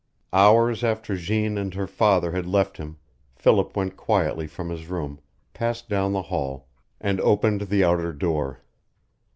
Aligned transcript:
Hours 0.33 0.83
after 0.83 1.15
Jeanne 1.15 1.59
and 1.59 1.75
her 1.75 1.85
father 1.85 2.31
had 2.31 2.47
left 2.47 2.77
him 2.77 2.97
Philip 3.35 3.75
went 3.77 3.95
quietly 3.97 4.47
from 4.47 4.71
his 4.71 4.87
room, 4.87 5.19
passed 5.53 5.89
down 5.89 6.11
the 6.11 6.23
hall, 6.23 6.67
and 6.99 7.21
opened 7.21 7.61
the 7.61 7.83
outer 7.83 8.11
door. 8.11 8.63